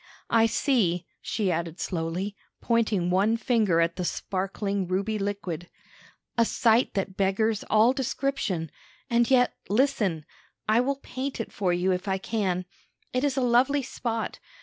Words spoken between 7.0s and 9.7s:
beggars all description; and yet,